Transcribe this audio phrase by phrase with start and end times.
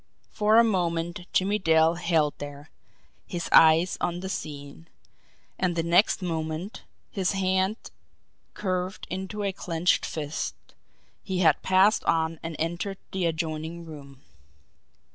[0.31, 2.71] For a moment Jimmie Dale held there,
[3.27, 4.87] his eyes on the scene
[5.59, 6.81] and the next moment,
[7.11, 7.77] his hand
[8.55, 10.55] curved into a clenched fist,
[11.21, 14.23] he had passed on and entered the adjoining room.